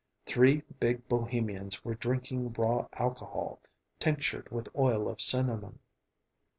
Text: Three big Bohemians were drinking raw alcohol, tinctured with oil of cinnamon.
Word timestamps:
Three 0.25 0.63
big 0.79 1.07
Bohemians 1.07 1.85
were 1.85 1.93
drinking 1.93 2.53
raw 2.53 2.87
alcohol, 2.93 3.59
tinctured 3.99 4.49
with 4.49 4.67
oil 4.75 5.07
of 5.07 5.21
cinnamon. 5.21 5.77